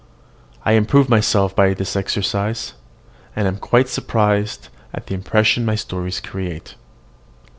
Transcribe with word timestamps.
I 0.65 0.71
improve 0.71 1.09
myself 1.09 1.55
by 1.55 1.75
this 1.75 1.95
exercise, 1.95 2.73
and 3.35 3.47
am 3.47 3.57
quite 3.57 3.87
surprised 3.87 4.69
at 4.95 5.05
the 5.05 5.13
impression 5.13 5.63
my 5.63 5.75
stories 5.75 6.19
create. 6.19 6.73